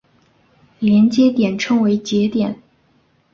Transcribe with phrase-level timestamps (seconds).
[0.79, 2.57] 连接点称为节点。